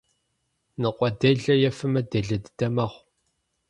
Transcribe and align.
Ныкъуэделэр 0.81 1.59
ефэмэ, 1.69 2.01
делэ 2.09 2.37
дыдэ 2.43 2.67
мэхъу. 2.75 3.01